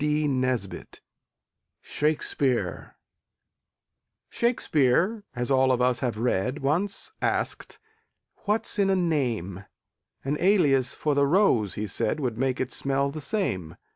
SHAKSPEARE 1.83 2.95
Shakspeare, 4.31 5.23
as 5.35 5.51
all 5.51 5.71
of 5.71 5.79
us 5.79 5.99
have 5.99 6.17
read, 6.17 6.63
Once 6.63 7.11
asked: 7.21 7.77
"What's 8.45 8.79
in 8.79 8.89
a 8.89 8.95
name?" 8.95 9.63
An 10.25 10.37
alias 10.39 10.95
for 10.95 11.13
the 11.13 11.27
rose, 11.27 11.75
he 11.75 11.85
said, 11.85 12.19
Would 12.19 12.39
make 12.39 12.59
it 12.59 12.71
smell 12.71 13.11
the 13.11 13.21
same. 13.21 13.75